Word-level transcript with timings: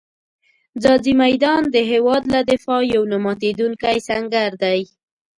ځاځي 0.81 1.13
میدان 1.23 1.61
د 1.75 1.77
هېواد 1.91 2.23
له 2.33 2.39
دفاع 2.51 2.81
یو 2.95 3.03
نه 3.11 3.17
ماتېدونکی 3.25 3.97
سنګر 4.07 4.51
دی. 4.63 4.79